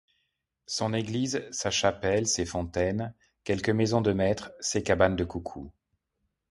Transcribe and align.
Son 0.65 0.95
église, 0.95 1.45
sa 1.51 1.69
chapelle, 1.69 2.25
ses 2.25 2.47
fontaines, 2.47 3.13
Quelques 3.43 3.69
maisons 3.69 4.01
de 4.01 4.13
maître, 4.13 4.51
ses 4.59 4.81
cabanes 4.81 5.15
de 5.15 5.23
Coucou... 5.25 5.71